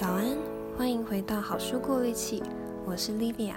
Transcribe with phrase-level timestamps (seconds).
[0.00, 0.38] 早安，
[0.76, 2.40] 欢迎回到好书过滤器，
[2.86, 3.56] 我是 Livia。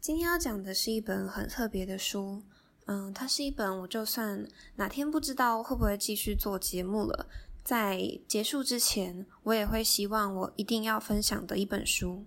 [0.00, 2.42] 今天要讲的是一本很特别的书，
[2.86, 4.44] 嗯，它是一本我就算
[4.74, 7.26] 哪天不知道会不会继续做节目了。
[7.70, 12.24] 在结束之前，我也会希望我一定要分享的一本书。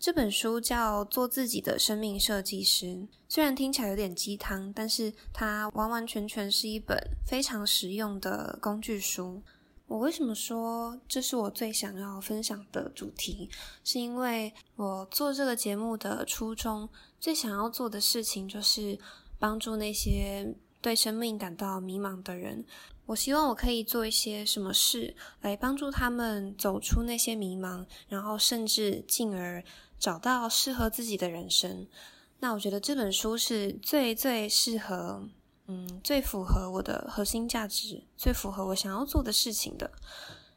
[0.00, 2.86] 这本书叫《做自己的生命设计师》，
[3.28, 9.40] 虽然听起来有点鸡汤，但是它完完全全是一本非常实用的工具书。
[9.86, 13.48] 我为什么说这是我最想要分享的主题？
[13.84, 16.88] 是因为我做这个节目的初衷，
[17.20, 18.98] 最想要做的事情就是
[19.38, 22.64] 帮助那些对生命感到迷茫的人。
[23.06, 29.64] 我希望我可以做一些什么事来帮助他们走出那些迷茫，然后甚至进而
[29.98, 31.88] 找到适合自己的人生。
[32.38, 35.28] 那我觉得这本书是最最适合，
[35.66, 39.90] 嗯，最符合我的核心价值，最符合我想要做的事情的。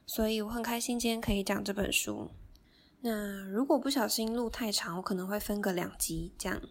[0.06, 2.30] 所以我很开心今天可以讲这本书。
[3.02, 6.62] 那如果不小心录太长，我可能会分个两集讲。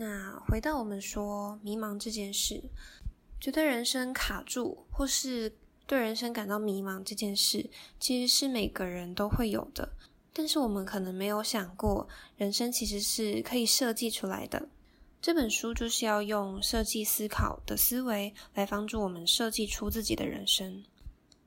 [0.00, 2.62] 那回到我们说迷茫这件事。
[3.40, 5.52] 觉得人生卡住，或是
[5.86, 7.68] 对人生感到迷茫这件事，
[7.98, 9.90] 其实是每个人都会有的。
[10.32, 14.68] 但是我们可能没有想过，人生其实是可以设计出来的。
[15.20, 20.84] 这本书就是要用设计思考的思维来帮助我们设计出自己的人生。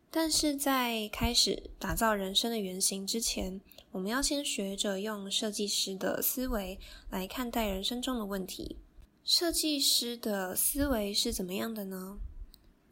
[0.09, 3.61] 但是在开始打造人生的原型之前，
[3.91, 8.77] 我们要先学着用设计师的思维来看待人生中的问题。
[9.23, 12.17] 设计师的思维是怎么样的呢？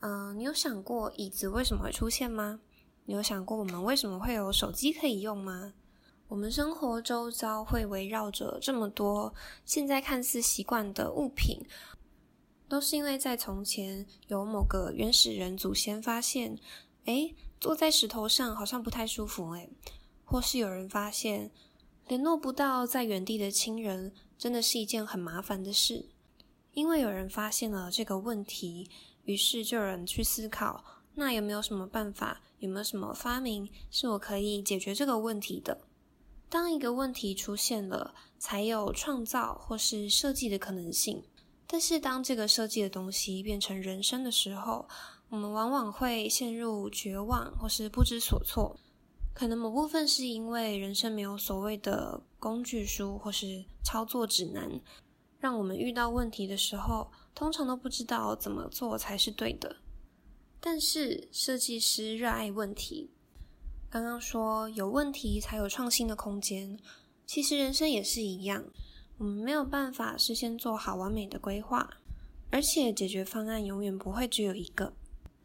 [0.02, 2.59] 嗯、你有想过椅子为什么会出现吗？
[3.05, 5.73] 你有想过我们为什么会有手机可以用吗？
[6.27, 9.33] 我们生活周遭会围绕着这么多
[9.66, 11.59] 现在看似习惯的物品，
[12.67, 16.59] 都是因为在从前有某个原始人祖先发现，
[17.05, 19.70] 诶，坐在石头上好像不太舒服，诶，
[20.29, 21.49] 或是有人发现
[22.07, 26.05] 联络不到在原地的亲人，真的是一件很麻烦的事。
[26.73, 28.87] 因为有人发现了这个问题，
[29.23, 30.85] 于是就有人去思考，
[31.15, 35.81] 那有没有什么办法，有没有什么发明是我可以解决这个问题的？
[36.47, 41.23] 当一个问题出现了，才有创造或是设计的可能性。
[41.65, 44.87] 但是当这个设计的东西变成人生的时候，
[45.29, 48.79] 我们往往会陷入绝望或是不知所措。
[49.39, 54.82] 可能某部分是因为人生没有所谓的工具书或是操作指南。
[55.39, 59.77] 让我们遇到问题的时候，通常都不知道怎么做才是对的。
[60.60, 63.11] 但是设计师热爱问题。
[63.89, 66.77] 刚刚说有问题才有创新的空间，
[67.26, 68.66] 其实人生也是一样。
[69.20, 71.89] 我们没有办法事先做好完美的规划，
[72.52, 74.92] 而且解决方案永远不会只有一个。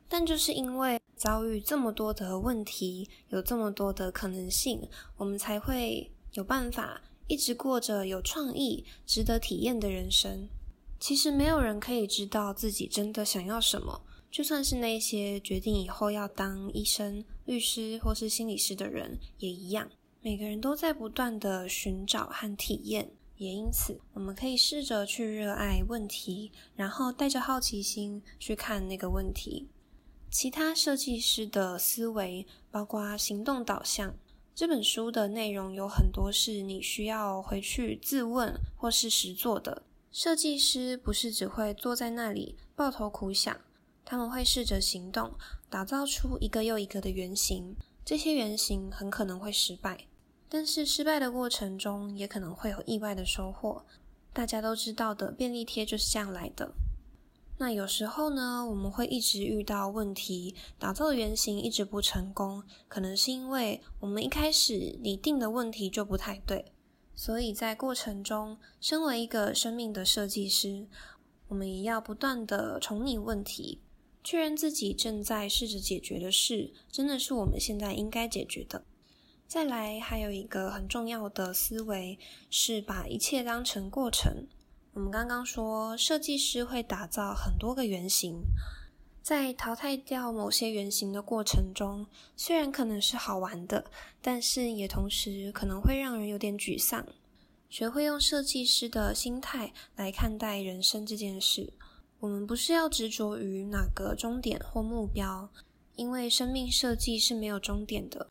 [0.09, 7.03] 但就是因为遭遇这么多的问题，有这么多的可能性，我们才会有办法。
[7.27, 10.47] 一直过着有创意、值得体验的人生。
[11.01, 19.91] 其实没有人可以知道自己真的想要什么，就算是那些决定以后要当医生、律师或是心理师的人也一样。
[20.21, 29.69] 每个人都在不断的寻找和体验，也因此，我们可以试着去热爱问题，然后带着好奇心去看那个问题。
[30.35, 34.17] 其他设计师的思维包括行动导向。
[34.53, 39.85] 这本书的内容有很多是你需要回去自问或是实做的。
[40.11, 43.57] 设计师不是只会坐在那里抱头苦想，
[44.05, 45.35] 他们会试着行动，
[45.71, 47.77] 打造出一个又一个的原型。
[48.05, 50.09] 这些原型很可能会失败，
[50.49, 53.85] 但是失败的过程中也可能会有意外的收获。
[54.33, 56.75] 大家都知道的便利贴就是这样来的。
[57.57, 66.73] 那有时候呢，我们会一直遇到问题，打造的原型一直不成功，可能是因为我们一开始拟定的问题就不太对。
[67.15, 70.89] 所以在过程中，身为一个生命的设计师，
[71.47, 73.81] 我们也要不断地重拟问题，
[74.25, 78.85] 确认自己正在试着解决的事，真的是我们现在应该解决的。
[79.47, 82.19] 再来，还有一个很重要的思维，
[82.51, 84.49] 是把一切当成过程。
[84.95, 88.45] 我们刚刚说，设计师会打造很多个原型，
[89.21, 92.07] 在淘汰掉某些原型的过程中，
[92.37, 93.91] 虽然可能是好玩的，
[94.23, 97.05] 但是也同时可能会让人有点沮丧。
[97.69, 101.73] 学会用设计师的心态来看待人生这件事，
[102.21, 105.51] 我们不是要执着于哪个终点或目标，
[105.97, 108.29] 因为生命设计是没有终点的。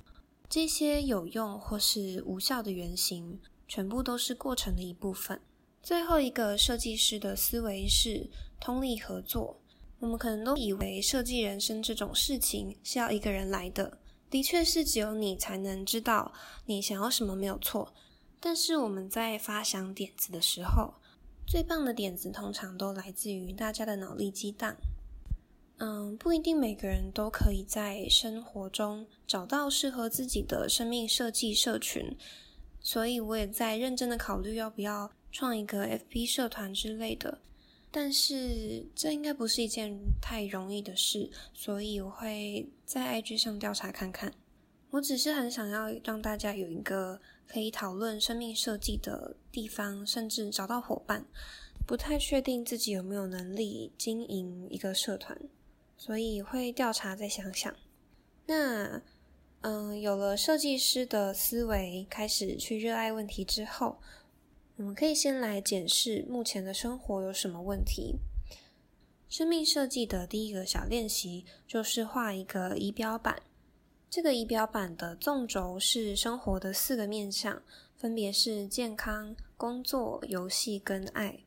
[0.48, 5.42] 这些有用或是无效的原型，全部都是过程的一部分。
[5.83, 9.59] 最后一个设计师的思维是通力合作。
[10.00, 14.00] 我们可能都以为设计人生这种事情是要一个人来的，
[14.30, 16.31] 的确是只有你才能知道
[16.65, 17.94] 你想要什么，没有错。
[18.39, 20.94] 但是我们在发想点子的时候，
[21.45, 24.75] 最棒的点子通常都来自于大家的脑力激荡。
[25.80, 32.15] 嗯，不一定每个人都可以在生活中找到适合自己的生命设计社群，
[32.80, 37.41] 所以我也在认真的考虑要不要创一个 FB 社团之类的。
[37.91, 44.33] 但是这应该不是一件太容易的事，所以我会在 IG 上调查看看。
[44.91, 51.25] 我只是很想要让大家有一个可以讨论生命设计的地方，甚至找到伙伴。
[51.85, 55.38] 不太确定自己有没有能力经营一个社团。
[55.97, 57.74] 所以会调查，再想想。
[58.47, 59.01] 那，
[59.62, 64.00] 嗯，有了设计师的思维，开始去热爱问题之后，
[64.75, 68.15] 我们可以先来检视目前的生活有什么问题。
[69.29, 73.43] 生命设计的第一个小练习就是画一个仪表板。
[74.09, 77.61] 这个仪表板的纵轴是生活的四个面向，
[77.95, 81.39] 分别是健康、工作、游戏跟爱。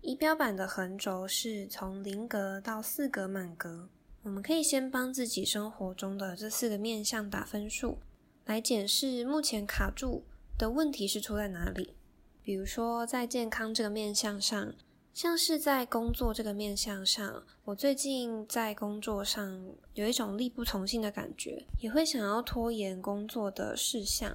[0.00, 3.88] 仪表板的横轴是从零格到四格满格。
[4.22, 7.98] 我们可以先帮自己生活中的这四个面向打分数，
[8.46, 10.24] 来检视目前卡住
[10.58, 11.94] 的问题是出在哪里。
[12.48, 14.72] 比如说，在健康这个面向上，
[15.12, 24.34] 像是在工作这个面向上，我最近在工作上有一种力不从心的感觉，也会想要拖延工作的事项。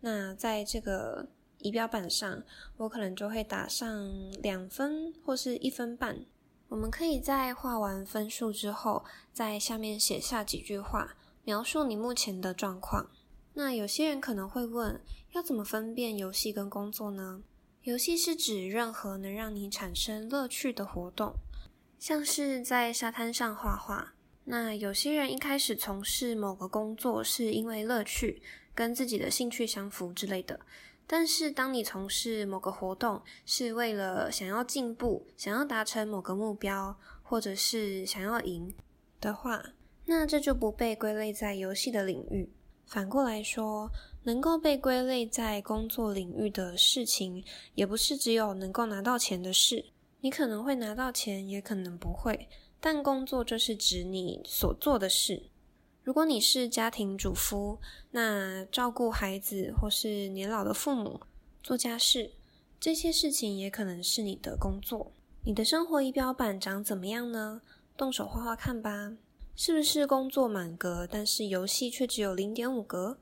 [0.00, 1.28] 那在这个
[1.58, 2.42] 仪表板上，
[2.78, 4.10] 我可能就会打上
[4.42, 6.26] 两分或是一分半。
[6.66, 13.08] 我们可以在画完分数之后，在下面写下几句话，描述你目前的状况。
[13.54, 15.00] 那有些人可能会问，
[15.30, 17.44] 要怎么分辨游戏跟工作呢？
[17.84, 21.34] 游戏是指任何能让你产生乐趣的活动，
[21.98, 24.14] 像是在沙滩上画画。
[24.44, 28.40] 那有些人一开始从事某个工作是因为乐趣，
[28.72, 30.60] 跟自己的兴趣相符之类的。
[31.08, 38.72] 但是，当你从事某个活动是为了想要进步、想要达成某个目标，或者是想要赢
[39.20, 39.60] 的话，
[40.06, 42.48] 那这就不被归类在游戏的领域。
[42.92, 43.90] 反过来说，
[44.24, 47.42] 能够被归类在工作领域的事情，
[47.74, 49.86] 也不是只有能够拿到钱的事。
[50.20, 52.50] 你可能会拿到钱，也可能不会。
[52.78, 55.44] 但工作就是指你所做的事。
[56.02, 57.78] 如果你是家庭主妇，
[58.10, 61.18] 那照顾孩子或是年老的父母、
[61.62, 62.32] 做家事，
[62.78, 65.12] 这些事情也可能是你的工作。
[65.44, 67.62] 你的生活仪表板长怎么样呢？
[67.96, 69.14] 动手画画看吧。
[69.54, 73.18] 是不是工作满格，但是游戏却只有零点五格？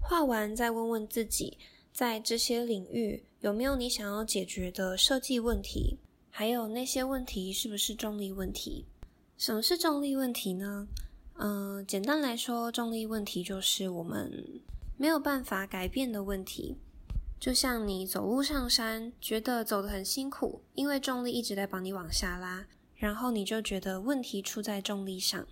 [0.00, 1.56] 画完再问问自己，
[1.92, 5.98] 在这些领域有没有你想要解决的设计问题？
[6.30, 8.86] 还有那些问题是不是重力问题？
[9.36, 10.88] 什么是重力问题呢？
[11.40, 14.60] 嗯、简单来说，重力问题就是我们
[14.96, 16.76] 没有办法改变的问题。
[17.38, 22.66] 就像你走路上山，觉得走得很辛苦，因为重力一直在帮你往下拉，
[22.96, 25.46] 然后你就觉得问题出在重力上。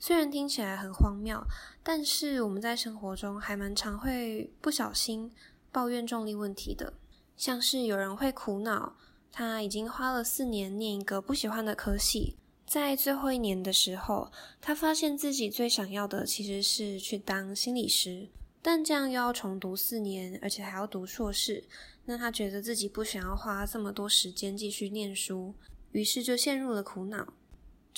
[0.00, 1.44] 虽然听起来很荒谬，
[1.82, 5.32] 但是我们在生活中还蛮常会不小心
[5.72, 6.94] 抱怨重力问题的。
[7.36, 8.96] 像是有人会苦恼，
[9.32, 12.36] 他已经花了四年念一个不喜欢的科系。
[12.66, 18.28] 在最后一年的时候，他发现自己最想要的其实是去当心理师，
[18.60, 21.64] 但这样又要重读四年，而且还要读硕士，
[22.04, 25.54] 那他觉得自己不想要花这么多时间继续念书，
[25.92, 27.32] 于是就陷入了苦恼。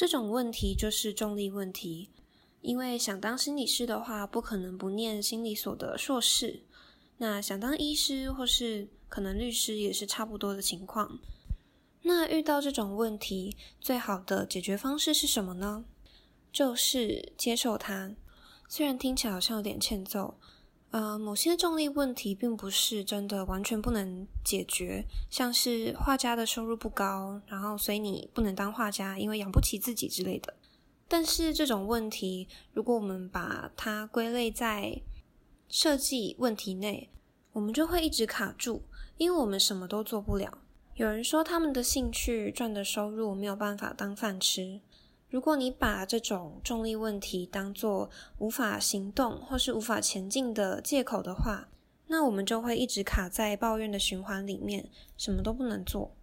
[0.00, 2.08] 这种问题就是重力问题，
[2.62, 6.62] 因为想当心理师的话，不可能不念心理所的硕士，
[7.18, 11.18] 那想当医师或是可能律师也是差不多的情况。
[12.00, 15.84] 那遇到这种问题，最好的解决方式是什么呢？
[16.50, 18.16] 就是接受它。
[18.70, 20.38] 虽然听起来好像有点欠揍，
[20.90, 30.52] 呃，某些重力问题并不是真的完全不能解决，像是画家的收入不高，然后所以你不能当画家，因为养不起自己之类的。
[31.06, 35.00] 但是这种问题，如果我们把它归类在
[35.68, 37.08] 设计问题内，
[37.52, 38.82] 我们就会一直卡住，
[39.16, 40.58] 因为我们什么都做不了。
[40.94, 44.80] 有人说，他们的兴趣赚的收入没有办法当饭吃。
[45.30, 51.68] 如果你把这种重力问题当作无法行动或是无法前进的借口的话，
[52.08, 56.16] 那我们就会一直卡在抱怨的循环里面，什么都不能做。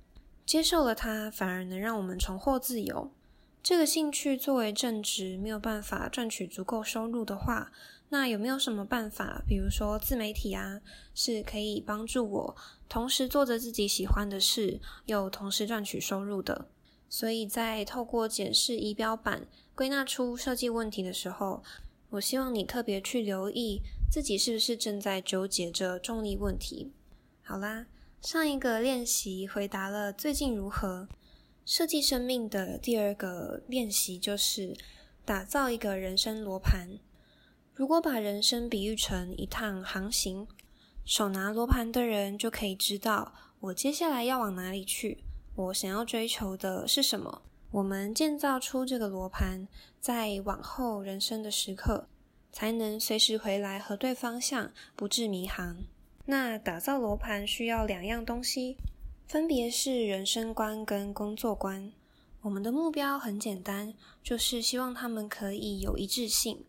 [0.46, 3.12] 接受了它，反而能让我们重获自由。
[3.64, 7.72] 这个兴趣作为正职没有办法赚取足够收入的话，
[8.10, 10.82] 那有没有什么办法，比如说自媒体啊，
[11.16, 12.56] 是可以帮助我
[12.90, 16.68] 同时做着自己喜欢的事，又同时赚取收入的？
[17.10, 21.64] 所以在透过检视仪表板归纳出设计问题的时候，
[22.10, 26.92] 我希望你特别去留意自己是不是正在纠结着重力问题。
[27.44, 27.88] 好啦，
[28.22, 31.08] 上一个练习回答了最近如何。
[31.66, 34.74] 设计生命的第二个练习就是
[35.26, 37.00] 打造一个人生罗盘。
[37.74, 40.48] 如果把人生比喻成一趟航行，
[41.04, 45.26] 手拿罗盘的人就可以知道我接下来要往哪里去。
[45.58, 47.42] 我想要追求的是什么？
[47.72, 49.68] 我们建造出这个罗盘，
[50.00, 52.08] 在往后人生的时刻，
[52.52, 55.78] 才能随时回来核对方向，不致迷航。
[56.26, 58.78] 那打造罗盘需要两样东西，
[59.26, 61.92] 分别是人生观跟工作观。
[62.42, 66.66] 我们的目标很简单，就是希望他们可以有一致性。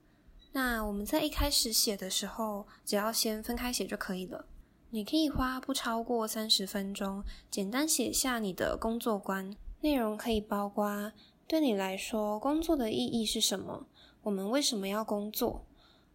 [0.53, 4.47] 那我们在一开始写的时候，只要先分开写就可以了。
[4.91, 9.55] 你可以花不超过三十分钟，简单写下你的工作观。
[9.83, 11.13] 内容可以包括
[11.47, 13.87] 对你来说工作的意义是什么？
[14.23, 15.67] 我们为什么要工作？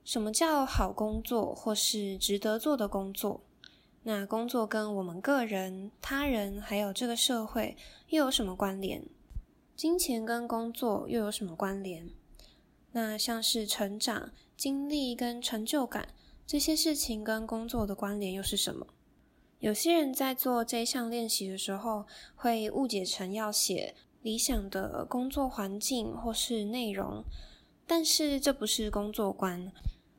[0.03, 3.41] 什么叫好工作，或是值得做的工作？
[4.01, 7.77] 那工作跟我们个人、他人还有这个社会
[8.09, 9.05] 又有什么关联？
[9.75, 12.09] 金钱跟工作又有什么关联？
[12.91, 16.09] 那像是成长、经历跟成就感
[16.45, 18.87] 这些事情跟工作的关联又是什么？
[19.59, 27.23] 有些人在做这项练习的时候，会误解成要写理想的工作环境或是内容，
[27.87, 29.71] 但是这不是工作观。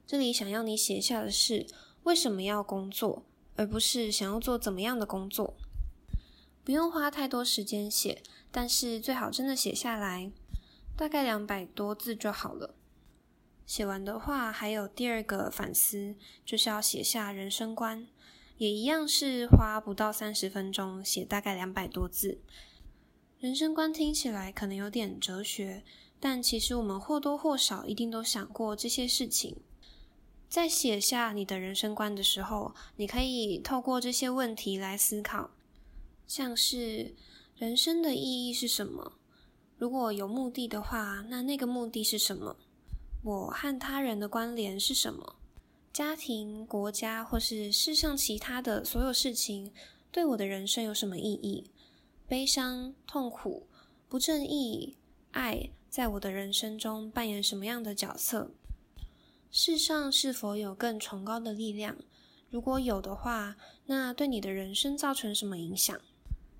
[0.07, 1.67] 这里想要你写下的是
[2.05, 3.25] 为什么要工作，
[3.57, 5.55] 而不是想要做怎么样的工作。
[6.65, 10.33] 不用花太多时间写，但是最好真的写下来，
[10.97, 12.75] 大概两百多字就好了。
[13.67, 18.07] 写完的话，还有第二个反思，就是要写下人生观，
[18.59, 22.41] 也一样是花不到三十分钟，写大概两百多字。
[23.41, 25.83] 人生观听起来可能有点哲学，
[26.21, 29.57] 但其实我们或多或少一定都想过这些事情。
[30.49, 35.51] 在写下你的人生观的时候，你可以透过这些问题来思考，
[36.27, 37.15] 像是
[37.57, 39.15] 人生的意义是什么？
[39.77, 42.57] 如果有目的的话，那那个目的是什么？
[43.25, 45.37] 我和他人的关联是什么？
[45.95, 49.73] 家庭、国家或是世上其他的所有事情，
[50.13, 51.71] 对我的人生有什么意义？
[52.29, 53.67] 悲伤、痛苦、
[54.11, 54.99] 不正义、
[55.31, 58.51] 爱，在我的人生中扮演什么样的角色？
[59.51, 61.97] 世上是否有更崇高的力量？
[62.51, 65.99] 如果有的话，那对你的人生造成什么影响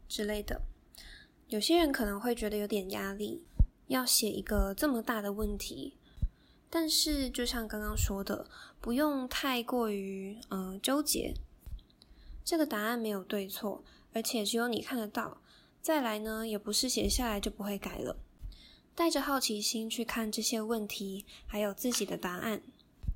[0.09, 0.63] 之类的？
[1.49, 3.43] 有些人可能会觉得有点压力，
[3.89, 5.99] 要写一个这么大的问题。
[6.77, 8.49] 但是，就像刚刚说的，
[8.81, 11.33] 不用太过于嗯、纠结。
[12.45, 15.41] 这个答案没有对错，而且只有你看得到。
[15.81, 18.17] 再来呢，也不是写下来就不会改了。
[18.93, 22.61] 带着好奇心去看这些问题，还有自己的答案。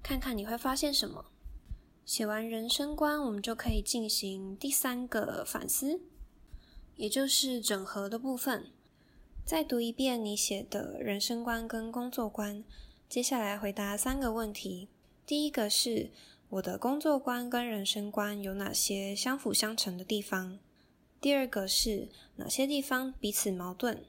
[0.04, 1.24] 看看你会发现什么。
[2.06, 6.00] 写完人生观，我们就可以进行第三个反思，
[6.94, 8.70] 也就是整合的部分。
[9.44, 12.62] 再读一遍你写的人生观跟工作观，
[13.08, 14.86] 接下来回答三个问题。
[15.24, 16.10] 第一个是
[16.50, 20.58] 我的工作观跟人生观有哪些相辅相成的地方？
[21.18, 24.00] 第二个是哪些地方彼此矛盾？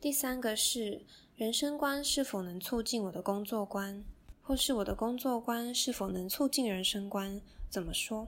[0.00, 1.02] 第三个是
[1.36, 4.02] 人生观是否能促进我的工作观？
[4.42, 7.40] 或是我的工作观是否能促进人生观？
[7.70, 8.26] 怎么说？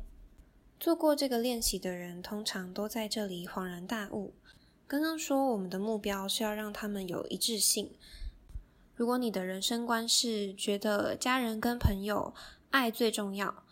[0.79, 4.33] 做过这个练习的人，通常都在这里恍然大悟。
[4.87, 7.91] 刚刚说我们的目标是要让他们有一致性。
[8.95, 12.35] 如果你的人生观是觉得家人跟朋友
[12.71, 13.65] 爱最重要，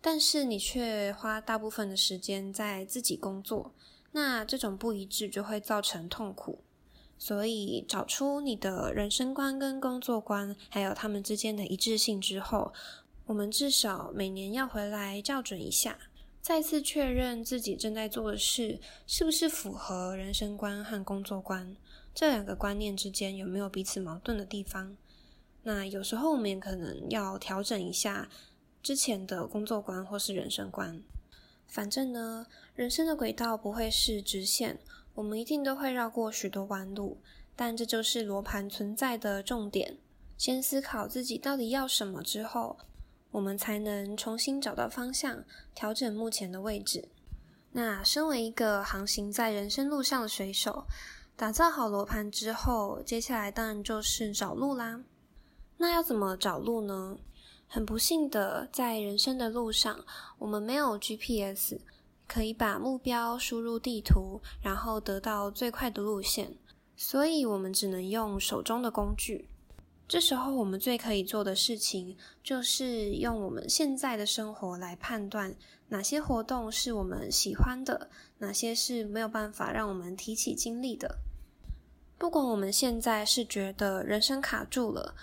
[0.00, 3.72] 但是你却花大部分的时间在自己工作，
[4.12, 6.62] 那这种不一致就会造成痛苦。
[7.18, 12.74] 所以，找出你的人生观跟工作观，还有他们之间的一致性之后，
[13.24, 15.98] 我们至少每年要回来校准一下，
[16.42, 21.74] 再次确认自己正在做的事是不是符合人生观和工作观，
[22.16, 24.96] 这两个观念之间有没有彼此矛盾的地方。
[25.64, 28.30] 那有时候我们也可能要调整一下
[28.82, 31.02] 之前的工作观或是人生观。
[31.66, 34.78] 反正呢，人生的轨道不会是直线。
[35.12, 37.20] 我们一定都会绕过许多弯路，
[37.54, 39.98] 但这就是罗盘存在的重点。
[40.38, 42.78] 先思考自己到底要什么之后，
[43.30, 45.44] 我们才能重新找到方向，
[45.74, 47.10] 调整目前的位置。
[47.72, 50.86] 那身为一个航行在人生路上的水手，
[51.36, 55.04] 打造好罗盘之后，接下来当然就是找路啦。
[55.76, 57.18] 那要怎么找路呢？
[57.68, 60.02] 很不幸的，在人生的路上，
[60.38, 61.78] 我们没有 GPS，
[62.26, 66.56] 可以把目标输入地图，然后得到最快的路线，
[66.96, 69.50] 所以我们只能用手中的工具。
[70.08, 75.54] 这时候，我们最可以做的事情，就是用我们现在的生活来判断
[75.88, 81.18] 哪些活动是我们喜欢的，哪些是没有办法让我们提起精力的。
[82.18, 85.14] 不管我们现在是觉得人生卡住了，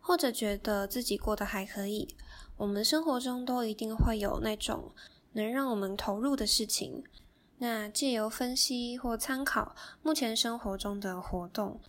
[0.00, 2.14] 或者觉得自己过得还可以，
[2.56, 4.92] 我们生活中都一定会有那种
[5.32, 7.02] 能让我们投入的事情。
[7.58, 11.80] 那借由分析或参考目前生活中的活动，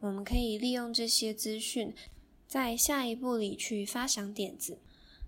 [0.00, 1.94] 我们可以利用这些资讯，
[2.46, 4.78] 在下一步里去发想点子。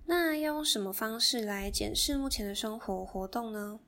[0.07, 3.81] 那要用什么方式来检视目前的生活活动呢？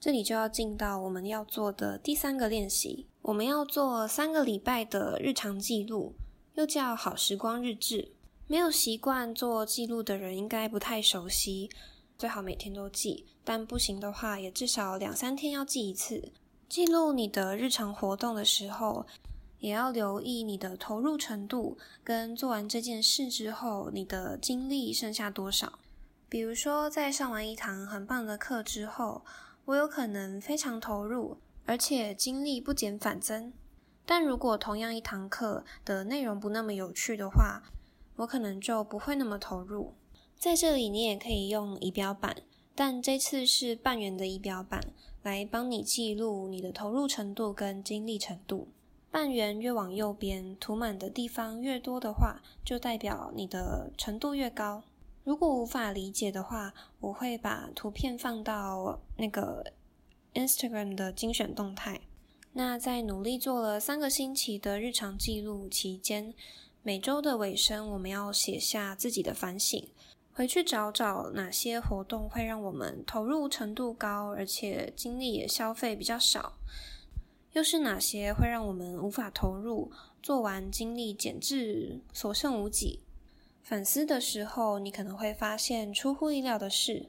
[0.00, 3.06] 这里就要进到我们要做的第三个练习。
[3.22, 6.14] 我们要做三个礼拜的日常记录，
[6.54, 8.12] 又叫好时光日志。
[8.46, 11.68] 没有习惯做记录的人应该不太熟悉，
[12.16, 16.32] 最好每天都记，但不行的话，也至少两三天要记一次。
[16.68, 19.04] 记录你的日常活动的时候，
[19.58, 25.78] 也要留意你的投入程度，跟做完这件事之后，你的精力剩下多少。
[26.28, 29.24] 比如说，在上完一堂很棒的课之后，
[29.68, 33.52] 我有可能非常投入，而且精力不减反增。
[34.06, 37.62] 但如果同样一堂课的内容不那么有趣的话，
[38.16, 39.92] 我可能就不会那么投入。
[40.38, 42.34] 在这里，你也可以用仪表板，
[42.74, 44.80] 但这次是半圆的仪表板，
[45.22, 48.68] 来帮你记录你的投入程度跟精力程度。
[49.10, 54.82] 半圆越往右边，涂满的地方越多的话，就代表你的程度越高。
[55.28, 59.74] 如果无法理解的话，我会把图片放到那个
[60.32, 62.00] Instagram 的精选动态。
[62.54, 66.32] 那在努力做了三个星期的日常记录期间，
[66.82, 69.86] 每周的尾声，我们要写下自己的反省，
[70.32, 76.54] 回去找找哪些活动会让我们投入程度高，而且精力也消费比较少。
[77.52, 83.00] 又是哪些会让我们无法投入，做完精力减至所剩无几？
[83.68, 87.06] 反思的时候，你可能会发现出乎意料的事，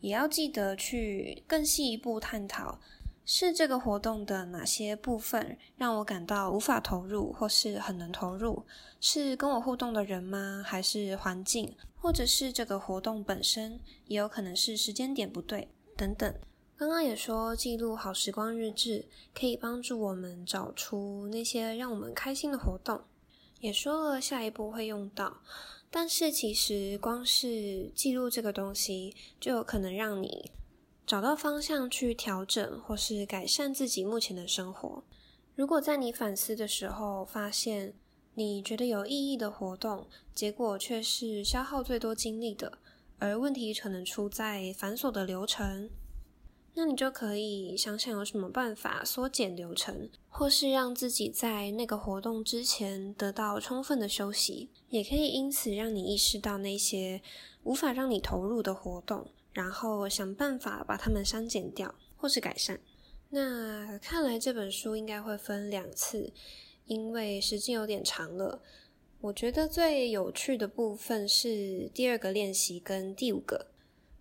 [0.00, 2.80] 也要记得去更细一步探讨，
[3.26, 8.64] 是这个活动的哪些部分让我感到无法投入，或是很能投入？
[8.98, 10.62] 是跟我互动的人吗？
[10.64, 11.76] 还是环境？
[12.00, 13.78] 或者是这个活动本身？
[14.06, 16.34] 也有可能是时间点不对，等等。
[16.78, 23.02] 刚刚也说，记录好时光日志可以帮助我们找出那些让我们开心的活动，
[23.64, 25.38] 也说了下一步会用到。
[25.90, 30.50] 但是其实光是记录这个东西，就有可能让你
[31.06, 35.02] 找到方向去调整或是改善自己目前的生活。
[35.54, 37.94] 如果在你反思的时候发现
[38.34, 42.78] 你觉得有意义的活动，结果却是消耗最多精力的，
[43.18, 45.88] 而问题可能出在繁琐的流程。
[46.76, 57.22] 那你就可以想想有什么办法缩减流程，或是让自己在那个活动之前得到充分的休息，也可以因此让你意识到那些
[57.62, 62.80] 无法让你投入的活动，然后想办法把它们删减掉或是改善。
[63.30, 66.32] 那看来这本书应该会分两次，
[66.86, 68.60] 因为时间有点长了。
[69.20, 73.68] 我觉得最有趣的部分是第二个练习跟第五个。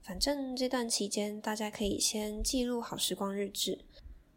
[0.04, 3.80] 反正这段期间，大家可以先记录好时光日志。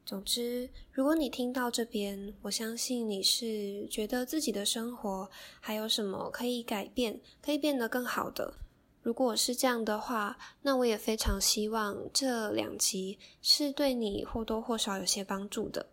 [0.05, 8.55] 总之，如果你听到这边，我相信你是觉得自己的生活还有什么可以改变、可以变得更好的。
[9.03, 15.85] 如果是这样的话，那我也非常希望这两集是对你或多或少有些帮助的。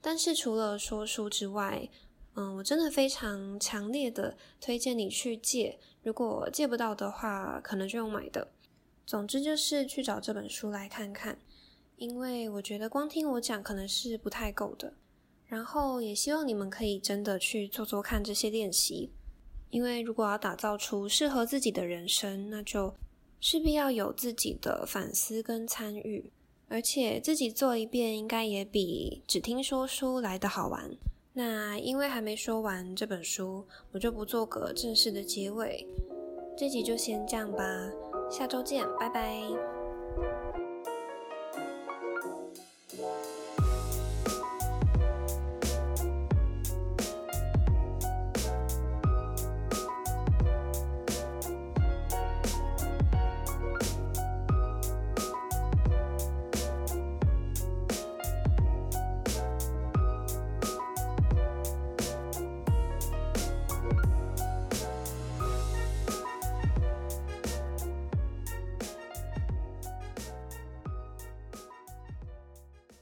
[0.00, 1.88] 但是除了说书之外，
[2.34, 5.78] 嗯，我真的非常强烈的推荐你去借。
[6.02, 8.48] 如果借不到的话，可能就用买的。
[9.04, 11.38] 总之就是去找这本书来看看，
[11.96, 14.94] 因为我觉得光听我讲可能是不太够的。
[15.46, 19.10] 然后也希望你们可以真的去做做看这些练习，
[19.68, 22.94] 因为如果要打造出适合自己的人生，那就
[23.38, 26.32] 势必要有自己的反思跟参与，
[26.68, 30.90] 而且自己做一遍应该也比只听说书来的好玩。
[31.34, 35.86] 那因为还没说完这本书，我就不做个正式的结尾，
[36.56, 37.62] 这集就先这样吧。
[38.32, 39.42] 下周见，拜拜。